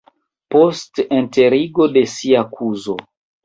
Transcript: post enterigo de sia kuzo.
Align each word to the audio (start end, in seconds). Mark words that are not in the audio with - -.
post 0.55 1.03
enterigo 1.19 1.89
de 1.99 2.05
sia 2.17 2.45
kuzo. 2.59 3.01